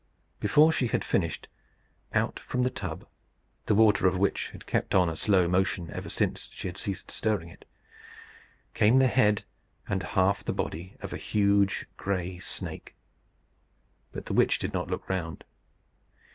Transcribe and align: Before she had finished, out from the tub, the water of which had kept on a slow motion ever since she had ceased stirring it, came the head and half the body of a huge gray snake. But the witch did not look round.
Before 0.39 0.71
she 0.71 0.87
had 0.87 1.05
finished, 1.05 1.47
out 2.11 2.39
from 2.39 2.63
the 2.63 2.71
tub, 2.71 3.07
the 3.67 3.75
water 3.75 4.07
of 4.07 4.17
which 4.17 4.49
had 4.49 4.65
kept 4.65 4.95
on 4.95 5.09
a 5.09 5.15
slow 5.15 5.47
motion 5.47 5.91
ever 5.91 6.09
since 6.09 6.49
she 6.51 6.67
had 6.67 6.75
ceased 6.75 7.11
stirring 7.11 7.49
it, 7.49 7.65
came 8.73 8.97
the 8.97 9.05
head 9.05 9.43
and 9.87 10.01
half 10.01 10.43
the 10.43 10.53
body 10.53 10.97
of 11.01 11.13
a 11.13 11.17
huge 11.17 11.85
gray 11.97 12.39
snake. 12.39 12.95
But 14.11 14.25
the 14.25 14.33
witch 14.33 14.57
did 14.57 14.73
not 14.73 14.87
look 14.89 15.07
round. 15.07 15.43